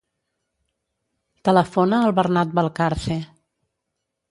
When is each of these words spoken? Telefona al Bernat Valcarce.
Telefona 1.49 2.01
al 2.07 2.17
Bernat 2.21 2.57
Valcarce. 2.61 3.21